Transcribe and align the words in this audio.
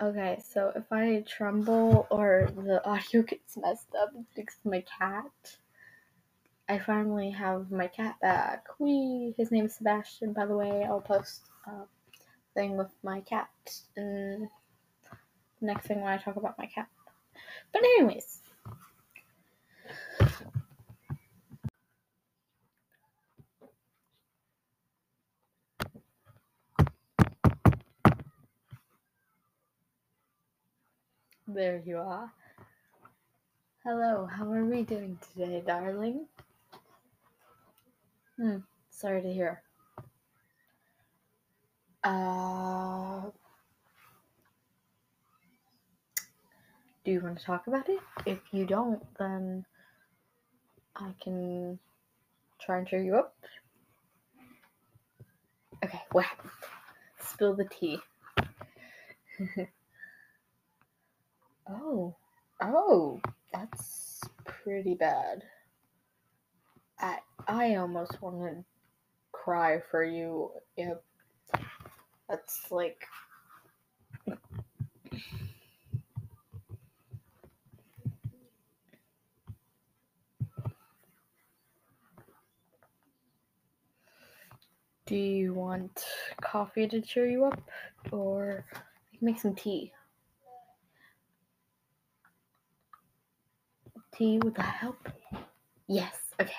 Okay, 0.00 0.38
so 0.48 0.72
if 0.76 0.92
I 0.92 1.24
tremble 1.26 2.06
or 2.10 2.48
the 2.54 2.84
audio 2.86 3.22
gets 3.28 3.56
messed 3.56 3.94
up, 4.00 4.10
it's 4.14 4.34
because 4.34 4.58
my 4.64 4.84
cat. 4.98 5.58
I 6.68 6.78
finally 6.78 7.30
have 7.30 7.72
my 7.72 7.88
cat 7.88 8.16
back. 8.20 8.64
Wee! 8.78 9.34
His 9.36 9.50
name 9.50 9.64
is 9.66 9.74
Sebastian, 9.74 10.34
by 10.34 10.46
the 10.46 10.56
way. 10.56 10.84
I'll 10.84 11.00
post 11.00 11.42
a 11.66 11.72
thing 12.54 12.76
with 12.76 12.92
my 13.02 13.20
cat 13.22 13.48
the 13.96 14.48
next 15.60 15.86
thing 15.86 16.00
when 16.00 16.12
I 16.12 16.18
talk 16.18 16.36
about 16.36 16.58
my 16.58 16.66
cat. 16.66 16.88
But 17.72 17.82
anyways. 17.82 18.42
There 31.50 31.82
you 31.86 31.96
are. 31.96 32.30
Hello, 33.82 34.26
how 34.26 34.52
are 34.52 34.66
we 34.66 34.82
doing 34.82 35.18
today, 35.32 35.62
darling? 35.66 36.26
Hmm, 38.36 38.58
sorry 38.90 39.22
to 39.22 39.32
hear. 39.32 39.62
Uh, 42.04 43.30
do 47.02 47.12
you 47.12 47.20
want 47.22 47.38
to 47.38 47.44
talk 47.46 47.66
about 47.66 47.88
it? 47.88 48.00
If 48.26 48.40
you 48.52 48.66
don't, 48.66 49.02
then 49.18 49.64
I 50.96 51.14
can 51.18 51.78
try 52.60 52.76
and 52.76 52.86
cheer 52.86 53.02
you 53.02 53.16
up. 53.16 53.34
Okay, 55.82 56.02
what? 56.12 56.26
Spill 57.18 57.56
the 57.56 57.64
tea. 57.64 58.00
oh, 61.70 62.14
oh, 62.60 63.20
that's 63.52 64.20
pretty 64.44 64.94
bad. 64.94 65.44
I 67.00 67.18
I 67.46 67.76
almost 67.76 68.20
want 68.20 68.40
to 68.40 68.64
cry 69.32 69.80
for 69.90 70.04
you. 70.04 70.50
Yep. 70.76 71.02
That's 72.28 72.70
like 72.70 73.04
Do 85.08 85.16
you 85.16 85.54
want 85.54 86.04
coffee 86.42 86.86
to 86.86 87.00
cheer 87.00 87.26
you 87.26 87.46
up 87.46 87.62
or 88.12 88.66
make 89.22 89.40
some 89.40 89.54
tea? 89.54 89.90
Tea 94.18 94.38
would 94.42 94.54
that 94.56 94.74
help? 94.74 95.08
Yes, 95.86 96.16
okay. 96.40 96.52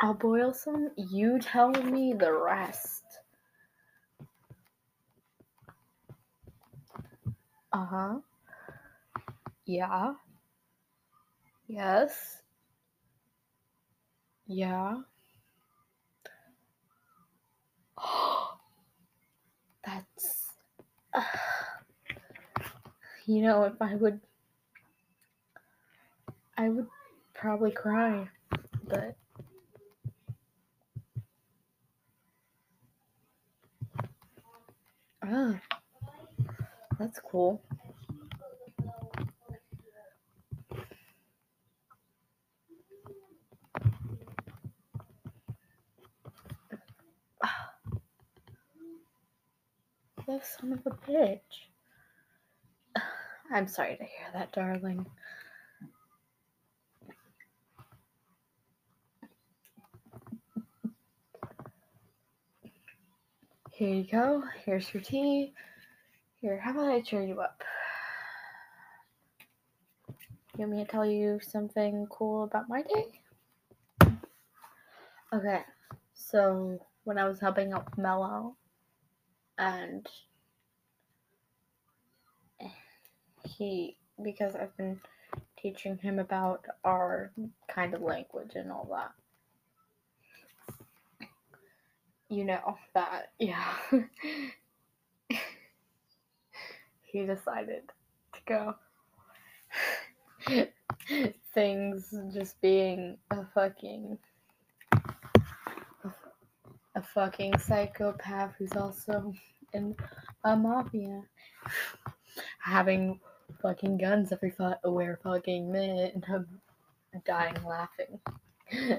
I'll 0.00 0.12
boil 0.12 0.52
some. 0.52 0.90
You 0.98 1.38
tell 1.38 1.70
me 1.70 2.12
the 2.12 2.30
rest. 2.30 3.04
Uh 7.72 7.86
huh. 7.86 8.20
Yeah. 9.66 10.14
Yes. 11.66 12.42
Yeah. 14.46 15.02
That's. 19.84 20.52
Uh, 21.14 21.22
you 23.26 23.42
know, 23.42 23.64
if 23.64 23.80
I 23.80 23.94
would. 23.96 24.20
I 26.62 26.68
would 26.68 26.86
probably 27.34 27.72
cry, 27.72 28.28
but. 28.86 29.16
Ah, 35.24 35.60
that's 37.00 37.18
cool. 37.18 37.60
Son 50.26 50.72
of 50.74 50.86
a 50.86 50.90
bitch. 51.10 51.40
I'm 53.52 53.66
sorry 53.66 53.96
to 53.96 54.04
hear 54.04 54.28
that, 54.32 54.52
darling. 54.52 55.04
Here 63.82 63.96
you 63.96 64.04
go. 64.04 64.44
Here's 64.64 64.94
your 64.94 65.02
tea. 65.02 65.54
Here, 66.40 66.56
how 66.60 66.70
about 66.70 66.92
I 66.92 67.00
cheer 67.00 67.24
you 67.24 67.40
up? 67.40 67.64
You 70.56 70.60
want 70.60 70.70
me 70.70 70.84
to 70.84 70.88
tell 70.88 71.04
you 71.04 71.40
something 71.42 72.06
cool 72.08 72.44
about 72.44 72.68
my 72.68 72.82
day? 72.82 74.12
Okay, 75.32 75.62
so 76.14 76.78
when 77.02 77.18
I 77.18 77.26
was 77.26 77.40
helping 77.40 77.72
out 77.72 77.98
Mello, 77.98 78.54
and 79.58 80.06
he, 83.44 83.96
because 84.22 84.54
I've 84.54 84.76
been 84.76 85.00
teaching 85.58 85.98
him 85.98 86.20
about 86.20 86.66
our 86.84 87.32
kind 87.68 87.94
of 87.94 88.00
language 88.00 88.52
and 88.54 88.70
all 88.70 88.86
that. 88.92 89.10
You 92.32 92.44
know 92.46 92.78
that, 92.94 93.32
yeah. 93.38 93.74
he 97.02 97.26
decided 97.26 97.82
to 98.32 98.40
go. 98.46 98.74
Things 101.54 102.14
just 102.32 102.58
being 102.62 103.18
a 103.32 103.44
fucking 103.54 104.16
a 106.94 107.02
fucking 107.02 107.58
psychopath 107.58 108.54
who's 108.58 108.72
also 108.76 109.34
in 109.74 109.94
a 110.44 110.56
mafia 110.56 111.22
having 112.60 113.20
fucking 113.60 113.98
guns 113.98 114.32
every 114.32 114.54
where 114.84 115.20
fucking 115.22 115.70
minute 115.70 116.14
and 116.14 116.24
I'm 116.30 116.46
dying 117.26 117.58
laughing. 117.62 118.20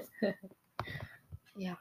yeah. 1.56 1.74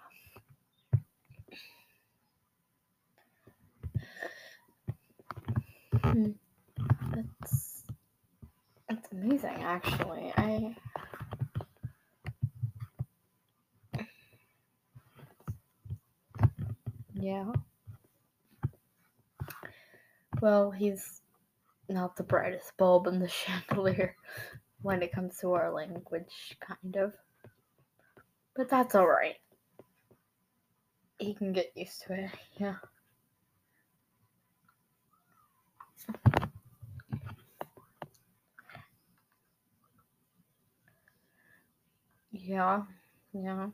Hmm. 6.03 6.31
That's 7.13 7.83
that's 8.89 9.11
amazing 9.11 9.63
actually. 9.63 10.33
I 10.37 10.75
yeah. 17.13 17.51
Well, 20.41 20.71
he's 20.71 21.21
not 21.89 22.15
the 22.17 22.23
brightest 22.23 22.75
bulb 22.77 23.07
in 23.07 23.19
the 23.19 23.27
chandelier 23.69 24.15
when 24.81 25.01
it 25.01 25.13
comes 25.13 25.37
to 25.39 25.53
our 25.53 25.71
language, 25.71 26.57
kind 26.59 26.95
of. 26.97 27.13
But 28.55 28.69
that's 28.69 28.95
alright. 28.95 29.35
He 31.19 31.33
can 31.33 31.53
get 31.53 31.71
used 31.75 32.03
to 32.07 32.13
it, 32.13 32.31
yeah. 32.57 32.75
Yeah, 42.33 42.83
yeah. 43.33 43.69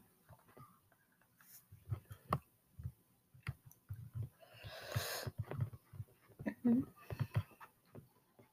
Mhm. 6.66 6.84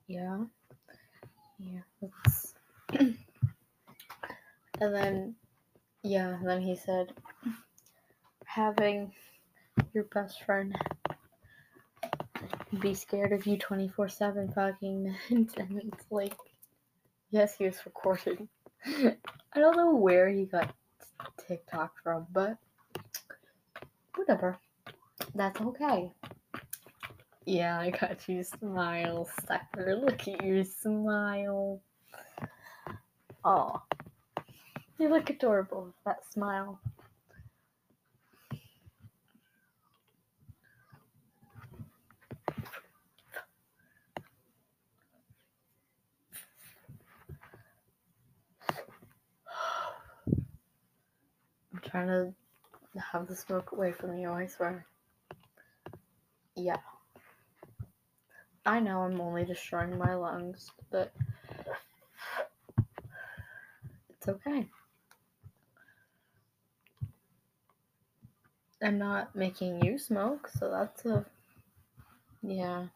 Yeah, 0.06 0.44
yeah. 1.58 1.80
And 4.80 4.94
then, 4.94 5.36
yeah, 6.02 6.38
then 6.44 6.60
he 6.62 6.76
said, 6.76 7.12
having 8.46 9.12
your 9.94 10.04
best 10.04 10.42
friend 10.44 10.76
be 12.80 12.94
scared 12.94 13.32
of 13.32 13.46
you 13.46 13.56
24 13.58 14.08
7 14.08 14.52
fucking 14.52 15.02
meant. 15.04 15.56
And 15.58 15.82
it's 15.92 16.06
like, 16.10 16.36
yes, 17.30 17.56
he 17.56 17.64
was 17.66 17.84
recording. 17.86 18.48
I 19.56 19.58
don't 19.58 19.74
know 19.74 19.94
where 19.94 20.28
he 20.28 20.44
got 20.44 20.74
TikTok 21.48 21.94
from, 22.02 22.26
but 22.30 22.58
whatever. 24.14 24.58
That's 25.34 25.58
okay. 25.62 26.12
Yeah, 27.46 27.80
I 27.80 27.88
got 27.88 28.28
you 28.28 28.42
smile, 28.42 29.26
sucker. 29.48 29.96
Look 29.96 30.28
at 30.28 30.44
your 30.44 30.62
smile. 30.62 31.80
Oh, 33.46 33.80
you 34.98 35.08
look 35.08 35.30
adorable 35.30 35.94
that 36.04 36.30
smile. 36.30 36.78
Trying 51.96 52.08
to 52.08 53.00
have 53.00 53.26
the 53.26 53.34
smoke 53.34 53.72
away 53.72 53.90
from 53.90 54.18
you, 54.18 54.30
I 54.30 54.46
swear. 54.46 54.84
Yeah. 56.54 56.76
I 58.66 58.80
know 58.80 59.00
I'm 59.00 59.18
only 59.20 59.46
destroying 59.46 59.96
my 59.96 60.14
lungs, 60.14 60.70
but 60.90 61.14
it's 64.10 64.28
okay. 64.28 64.68
I'm 68.82 68.98
not 68.98 69.34
making 69.34 69.82
you 69.82 69.98
smoke, 69.98 70.48
so 70.48 70.70
that's 70.70 71.06
a. 71.06 71.24
Yeah. 72.42 72.88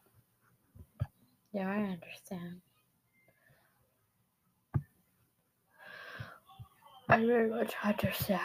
Yeah, 1.53 1.70
I 1.70 1.76
understand. 1.76 2.61
I 7.11 7.27
very 7.27 7.51
much 7.51 7.75
understand. 7.83 8.41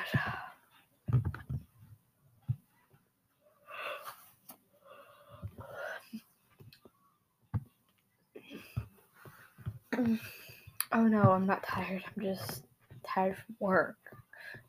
Oh 10.92 11.08
no, 11.08 11.22
I'm 11.32 11.46
not 11.46 11.62
tired. 11.64 12.04
I'm 12.18 12.24
just 12.24 12.64
tired 13.06 13.38
from 13.38 13.56
work. 13.60 13.98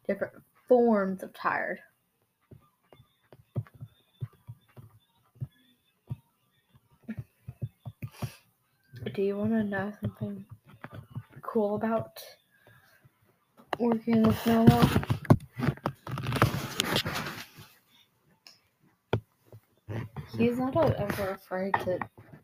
Different 0.06 0.34
forms 0.69 1.22
of 1.22 1.32
tired. 1.32 1.78
Do 9.14 9.22
you 9.22 9.38
want 9.38 9.52
to 9.52 9.64
know 9.64 9.90
something 10.02 10.44
cool 11.40 11.76
about 11.76 12.20
working 13.78 14.23
with 14.23 14.46
Noah? 14.46 15.02
He's 20.37 20.58
not 20.58 20.76
ever 20.76 21.31
afraid 21.31 21.75
to 21.84 21.99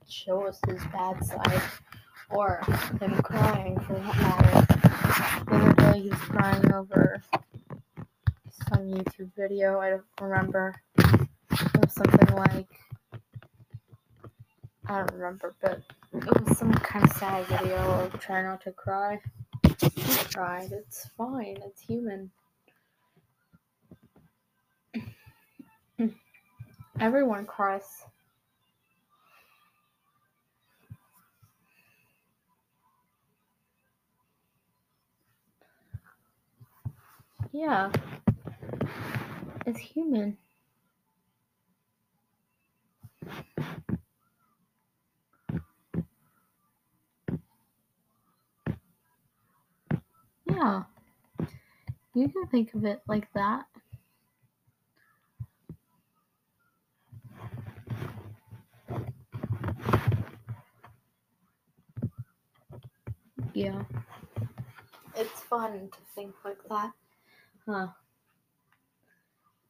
show 0.08 0.46
us 0.46 0.58
his 0.66 0.82
bad 0.92 1.24
side 1.24 1.62
or 2.30 2.62
him 3.00 3.14
crying 3.22 3.78
for 3.80 3.94
that 3.94 4.16
matter. 4.16 4.66
The 5.46 5.54
other 5.54 5.92
day 5.92 6.08
crying 6.12 6.72
over 6.72 7.22
some 8.48 8.88
YouTube 8.88 9.30
video, 9.36 9.78
I 9.80 9.90
don't 9.90 10.02
remember. 10.20 10.74
It 10.98 11.28
was 11.50 11.92
something 11.92 12.36
like 12.36 12.68
I 14.86 14.98
don't 14.98 15.12
remember, 15.12 15.54
but 15.60 15.82
it 16.12 16.24
was 16.24 16.58
some 16.58 16.72
kind 16.72 17.04
of 17.04 17.12
sad 17.16 17.46
video 17.46 17.76
of 17.76 18.18
trying 18.20 18.46
not 18.46 18.62
to 18.62 18.72
cry. 18.72 19.20
He 19.82 20.24
cried. 20.32 20.70
It's 20.72 21.08
fine. 21.18 21.58
It's 21.66 21.80
human. 21.82 22.30
Everyone 27.00 27.46
cries. 27.46 28.04
Yeah. 37.52 37.90
It's 39.66 39.80
human. 39.80 40.38
Yeah. 50.62 50.84
You 52.14 52.28
can 52.28 52.46
think 52.46 52.72
of 52.74 52.84
it 52.84 53.02
like 53.08 53.26
that. 53.32 53.64
Yeah. 63.54 63.82
It's 65.16 65.40
fun 65.50 65.88
to 65.90 65.98
think 66.14 66.32
like 66.44 66.62
that. 66.68 66.92
Huh. 67.66 67.88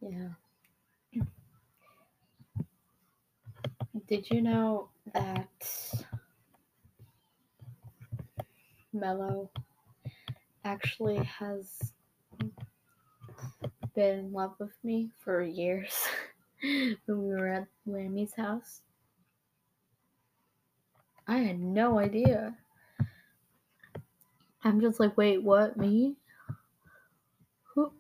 Yeah. 0.03 0.29
Did 4.09 4.31
you 4.31 4.43
know 4.43 4.91
that 5.15 5.49
Mello 8.93 9.49
actually 10.65 11.17
has 11.25 11.93
been 13.95 14.19
in 14.19 14.33
love 14.33 14.55
with 14.59 14.73
me 14.83 15.11
for 15.19 15.43
years 15.43 16.07
when 16.63 16.99
we 17.07 17.35
were 17.35 17.49
at 17.49 17.67
Wammy's 17.89 18.35
house? 18.35 18.83
I 21.27 21.39
had 21.39 21.61
no 21.61 21.99
idea. 21.99 22.57
I'm 24.65 24.81
just 24.81 25.01
like, 25.01 25.17
wait, 25.17 25.43
what? 25.43 25.77
Me? 25.77 26.17
Who? 27.75 27.93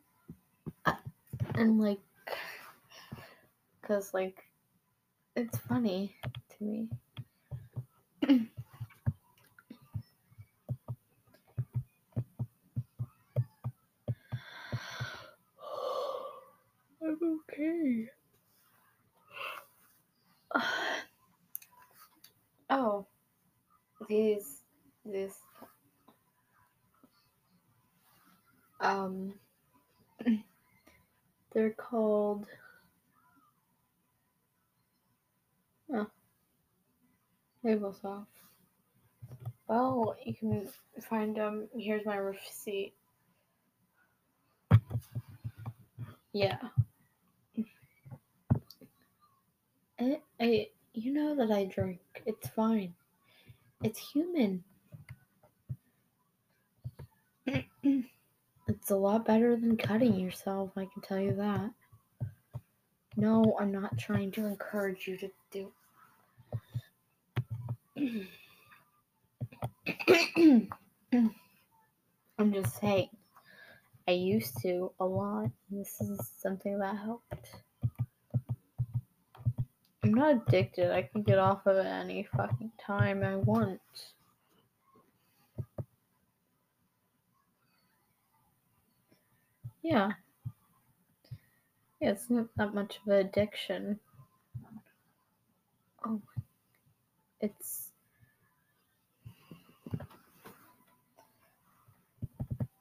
And 1.54 1.80
like, 1.80 2.00
cause 3.82 4.14
like, 4.14 4.44
it's 5.36 5.58
funny 5.58 6.16
to 6.50 6.64
me. 6.64 6.88
Oh, 22.70 23.06
these, 24.08 24.62
these, 25.04 25.34
um, 28.80 29.34
they're 31.54 31.70
called. 31.72 32.46
Oh, 35.94 36.06
Tablesoft. 37.64 38.26
Well, 39.68 40.16
you 40.24 40.34
can 40.34 40.68
find 41.08 41.36
them. 41.36 41.68
Here's 41.76 42.06
my 42.06 42.16
receipt. 42.16 42.94
Yeah. 46.32 46.58
I, 50.02 50.20
I, 50.40 50.68
you 50.94 51.12
know 51.12 51.34
that 51.36 51.50
I 51.50 51.64
drink. 51.64 52.00
It's 52.26 52.48
fine. 52.48 52.94
It's 53.82 53.98
human. 53.98 54.64
it's 57.46 58.90
a 58.90 58.96
lot 58.96 59.24
better 59.24 59.56
than 59.56 59.76
cutting 59.76 60.18
yourself, 60.18 60.70
I 60.76 60.88
can 60.92 61.02
tell 61.02 61.18
you 61.18 61.34
that. 61.36 61.70
No, 63.16 63.56
I'm 63.60 63.72
not 63.72 63.98
trying 63.98 64.30
to 64.32 64.46
encourage 64.46 65.06
you 65.06 65.16
to 65.18 65.30
do. 65.50 65.72
I'm 72.38 72.52
just 72.52 72.80
saying. 72.80 73.08
I 74.08 74.12
used 74.12 74.56
to 74.62 74.90
a 74.98 75.04
lot. 75.04 75.50
And 75.70 75.80
this 75.80 76.00
is 76.00 76.32
something 76.38 76.78
that 76.78 76.96
helped. 76.96 77.62
I'm 80.04 80.14
not 80.14 80.34
addicted. 80.48 80.90
I 80.92 81.02
can 81.02 81.22
get 81.22 81.38
off 81.38 81.66
of 81.66 81.76
it 81.76 81.86
any 81.86 82.24
fucking 82.36 82.72
time 82.84 83.22
I 83.22 83.36
want. 83.36 83.80
Yeah. 89.82 90.12
Yeah, 92.00 92.10
it's 92.10 92.28
not 92.28 92.48
that 92.56 92.74
much 92.74 92.98
of 92.98 93.12
an 93.12 93.26
addiction. 93.26 94.00
Oh, 96.04 96.20
it's. 97.40 97.90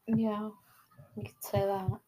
Yeah, 0.07 0.49
you 1.15 1.23
could 1.23 1.43
say 1.43 1.59
that. 1.59 1.99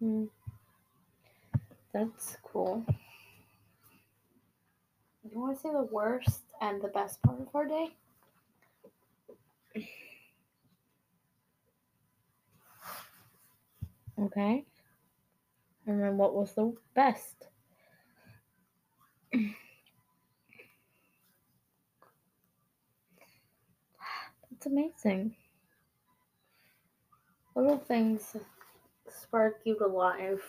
Hmm. 0.00 0.24
That's 1.92 2.36
cool. 2.42 2.84
You 5.32 5.40
want 5.40 5.56
to 5.56 5.62
say 5.62 5.70
the 5.72 5.88
worst 5.90 6.42
and 6.60 6.82
the 6.82 6.88
best 6.88 7.22
part 7.22 7.40
of 7.40 7.48
our 7.54 7.66
day? 7.66 7.94
Okay. 14.18 14.64
And 15.86 16.02
then 16.02 16.16
what 16.18 16.34
was 16.34 16.52
the 16.52 16.74
best? 16.94 17.48
That's 19.32 19.54
amazing. 24.66 25.34
Little 27.54 27.78
things 27.78 28.36
spark 29.26 29.60
you 29.64 29.76
to 29.78 29.86
life. 29.86 30.42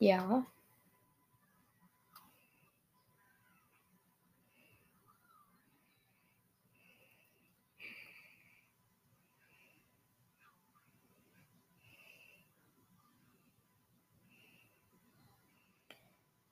Yeah. 0.00 0.42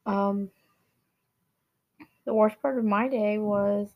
Um, 0.07 0.51
the 2.27 2.35
worst 2.35 2.61
part 2.61 2.77
of 2.79 2.85
my 2.85 3.09
day 3.09 3.39
was 3.39 3.89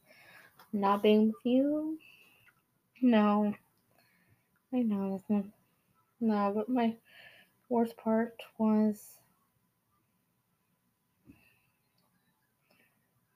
not 0.72 1.02
being 1.02 1.26
with 1.26 1.44
you. 1.44 1.98
No, 3.02 3.54
I 4.72 4.82
know 4.82 5.12
that's 5.12 5.28
not. 5.28 5.44
No, 6.20 6.52
but 6.54 6.68
my 6.68 6.94
worst 7.68 7.96
part 7.96 8.40
was 8.56 9.18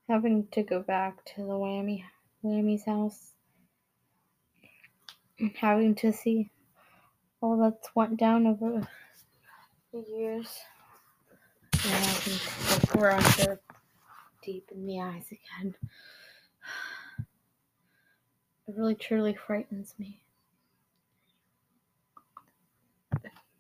having 0.09 0.47
to 0.53 0.63
go 0.63 0.81
back 0.81 1.25
to 1.25 1.43
the 1.43 1.55
Wammy 1.55 2.05
Wammy's 2.45 2.85
house 2.85 3.33
and 5.39 5.51
having 5.57 5.95
to 5.97 6.13
see 6.13 6.51
all 7.41 7.57
that's 7.57 7.89
went 7.95 8.19
down 8.19 8.47
over 8.47 8.87
the 9.93 10.05
years. 10.09 10.59
And 11.87 12.17
to 12.17 12.31
look 12.71 12.97
around 12.97 13.25
her 13.25 13.61
deep 14.45 14.71
in 14.73 14.87
the 14.87 15.01
eyes 15.01 15.27
again. 15.31 15.75
It 18.67 18.75
really 18.79 18.95
truly 18.95 19.35
frightens 19.35 19.95
me. 19.99 20.23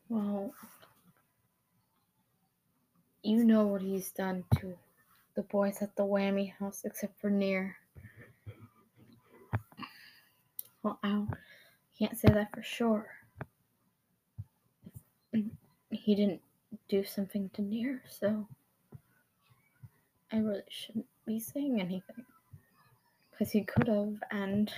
Well, 0.08 0.54
you 3.22 3.44
know 3.44 3.66
what 3.66 3.82
he's 3.82 4.10
done 4.12 4.44
to 4.60 4.78
the 5.34 5.42
boys 5.42 5.82
at 5.82 5.94
the 5.96 6.04
Wammy 6.04 6.54
house, 6.58 6.82
except 6.86 7.20
for 7.20 7.28
Near. 7.28 7.76
Well, 10.82 10.98
I 11.02 11.24
can't 11.98 12.16
say 12.18 12.28
that 12.28 12.54
for 12.54 12.62
sure. 12.62 13.06
He 15.90 16.14
didn't 16.14 16.40
do 16.88 17.04
something 17.04 17.50
to 17.54 17.62
Near, 17.62 18.02
so 18.08 18.46
I 20.34 20.38
really 20.38 20.62
shouldn't 20.68 21.06
be 21.24 21.38
saying 21.38 21.80
anything. 21.80 22.24
Because 23.30 23.52
he 23.52 23.62
could 23.62 23.86
have, 23.86 24.16
and 24.32 24.68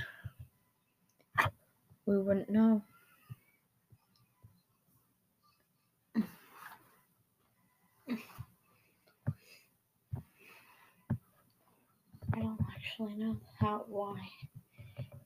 we 2.05 2.19
wouldn't 2.19 2.51
know. 2.51 2.83
I 12.35 12.41
don't 12.41 12.61
actually 12.77 13.15
know 13.15 13.39
how 13.59 13.87
why 13.89 14.19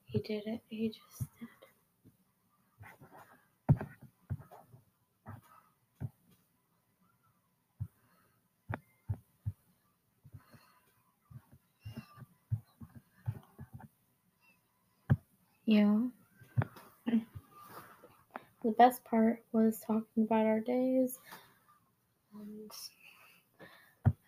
he 0.06 0.20
did 0.20 0.46
it. 0.46 0.60
He 0.68 0.90
just 0.90 1.28
did. 1.40 1.48
Yeah. 15.70 16.00
The 17.06 18.72
best 18.76 19.04
part 19.04 19.44
was 19.52 19.78
talking 19.86 20.24
about 20.24 20.44
our 20.44 20.58
days 20.58 21.20
and 22.34 22.72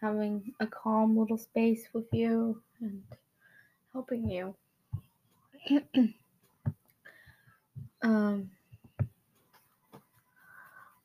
having 0.00 0.54
a 0.60 0.68
calm 0.68 1.18
little 1.18 1.36
space 1.36 1.88
with 1.92 2.04
you 2.12 2.62
and 2.80 3.02
helping 3.92 4.30
you. 4.30 4.54
um 8.02 8.52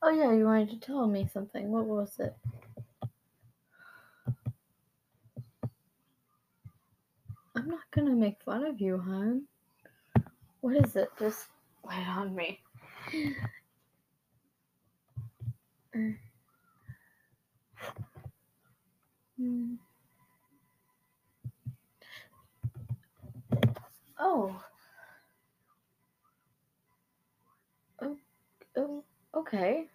Oh 0.03 0.11
yeah, 0.11 0.33
you 0.33 0.45
wanted 0.45 0.69
to 0.69 0.79
tell 0.79 1.07
me 1.07 1.27
something. 1.33 1.71
What 1.71 1.85
was 1.87 2.19
it? 2.19 2.35
I'm 7.55 7.67
not 7.67 7.89
gonna 7.89 8.15
make 8.15 8.39
fun 8.43 8.63
of 8.65 8.79
you, 8.79 8.99
hon. 8.99 9.47
What 10.61 10.75
is 10.75 10.95
it? 10.95 11.09
Just 11.19 11.47
lay 11.87 11.95
it 11.97 12.07
on 12.07 12.35
me. 12.35 12.59
Hmm. 19.37 19.75
Oh. 24.19 24.61
Oh, 28.01 28.17
oh, 28.77 29.03
okay. 29.35 29.87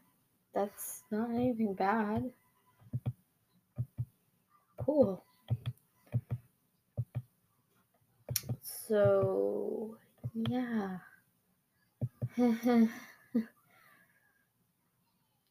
That's 0.54 1.02
not 1.10 1.30
anything 1.30 1.74
bad. 1.74 2.30
Cool. 4.78 5.24
So, 8.62 9.96
yeah. 10.34 10.98
I'm 12.38 12.90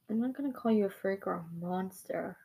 not 0.10 0.34
gonna 0.34 0.54
call 0.54 0.72
you 0.72 0.86
a 0.86 0.90
freak 0.90 1.26
or 1.26 1.34
a 1.34 1.46
monster. 1.66 2.38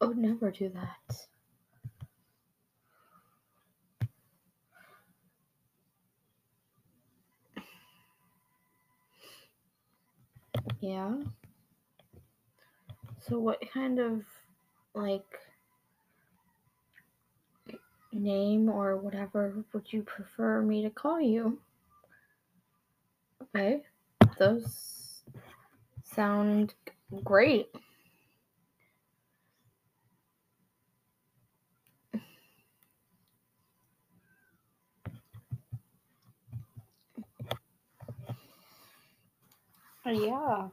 I 0.00 0.06
would 0.06 0.18
never 0.18 0.50
do 0.50 0.68
that. 0.70 1.26
Yeah. 10.80 11.14
So, 13.20 13.38
what 13.38 13.60
kind 13.72 13.98
of 13.98 14.22
like 14.94 15.38
name 18.18 18.68
or 18.68 18.96
whatever 18.96 19.64
would 19.72 19.92
you 19.92 20.02
prefer 20.02 20.60
me 20.62 20.82
to 20.82 20.90
call 20.90 21.20
you? 21.20 21.58
Okay, 23.42 23.82
those 24.38 25.22
sound 26.04 26.74
great. 27.24 27.68
Uh, 40.06 40.10
Yeah, 40.10 40.68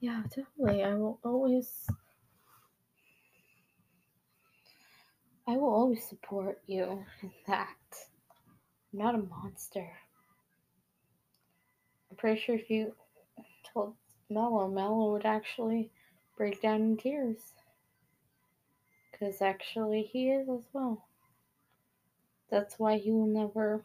yeah, 0.00 0.22
definitely. 0.34 0.84
I 0.84 0.94
will 0.94 1.18
always, 1.24 1.88
I 5.46 5.56
will 5.56 5.74
always 5.74 6.04
support 6.04 6.60
you 6.66 7.04
in 7.22 7.30
that. 7.46 7.68
I'm 8.92 8.98
not 8.98 9.14
a 9.14 9.18
monster. 9.18 9.90
I'm 12.10 12.16
pretty 12.16 12.40
sure 12.40 12.54
if 12.54 12.70
you 12.70 12.94
told 13.72 13.94
Mello, 14.30 14.68
Mello 14.68 15.12
would 15.12 15.26
actually 15.26 15.90
break 16.36 16.62
down 16.62 16.80
in 16.82 16.96
tears. 16.96 17.54
Because 19.10 19.42
actually, 19.42 20.02
he 20.02 20.30
is 20.30 20.48
as 20.48 20.66
well. 20.72 21.06
That's 22.50 22.78
why 22.78 22.98
he 22.98 23.10
will 23.10 23.26
never 23.26 23.82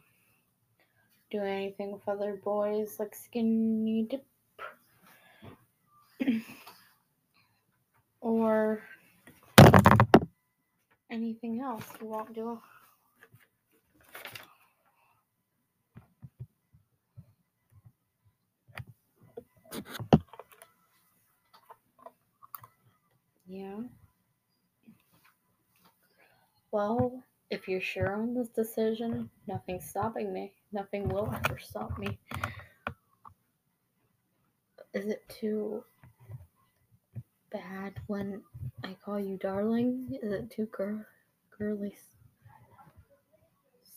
do 1.30 1.40
anything 1.40 1.92
with 1.92 2.08
other 2.08 2.40
boys 2.42 2.96
like 2.98 3.14
Skinny 3.14 4.06
Dip. 4.08 4.24
or 8.20 8.82
anything 11.10 11.60
else 11.60 11.84
you 12.00 12.06
won't 12.06 12.34
do. 12.34 12.60
Yeah. 23.46 23.80
Well, 26.70 27.22
if 27.50 27.66
you're 27.66 27.80
sure 27.80 28.14
on 28.14 28.34
this 28.34 28.48
decision, 28.48 29.30
nothing's 29.46 29.88
stopping 29.88 30.32
me. 30.32 30.52
Nothing 30.72 31.08
will 31.08 31.32
ever 31.34 31.58
stop 31.58 31.98
me. 31.98 32.18
Is 34.92 35.06
it 35.06 35.26
too 35.28 35.82
bad 37.50 37.94
when 38.06 38.42
I 38.88 38.96
call 39.04 39.20
you 39.20 39.36
darling? 39.36 40.18
Is 40.22 40.32
it 40.32 40.50
too 40.50 40.64
girl 40.72 41.04
girly 41.58 41.94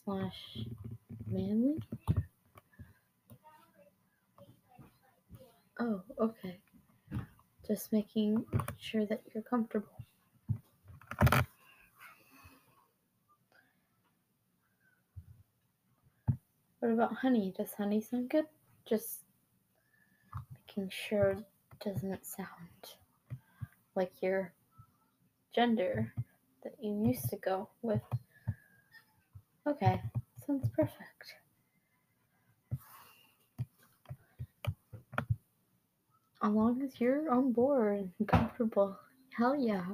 slash 0.04 0.58
manly? 1.30 1.80
Oh, 5.80 6.02
okay. 6.20 6.58
Just 7.66 7.94
making 7.94 8.44
sure 8.78 9.06
that 9.06 9.22
you're 9.34 9.44
comfortable. 9.44 9.88
What 16.80 16.92
about 16.92 17.16
honey? 17.16 17.54
Does 17.56 17.74
honey 17.74 18.02
sound 18.02 18.30
good? 18.30 18.48
Just 18.86 19.20
making 20.68 20.90
sure 20.90 21.30
it 21.32 21.46
doesn't 21.80 22.26
sound 22.26 22.50
like 23.96 24.12
your 24.22 24.52
gender 25.54 26.14
that 26.64 26.74
you 26.82 27.06
used 27.08 27.30
to 27.30 27.38
go 27.38 27.70
with. 27.82 28.02
Okay, 29.68 30.02
sounds 30.46 30.68
perfect. 30.76 31.36
As 36.44 36.50
long 36.52 36.82
as 36.82 37.00
you're 37.00 37.32
on 37.32 37.52
board 37.52 38.10
and 38.18 38.28
comfortable, 38.28 38.98
hell 39.38 39.56
yeah. 39.56 39.86